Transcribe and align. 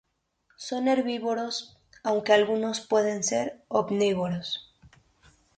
Son 0.57 0.87
herbívoros, 0.87 1.77
aunque 2.03 2.33
algunos 2.33 2.79
pueden 2.81 3.23
ser 3.23 3.63
omnívoros. 3.67 4.73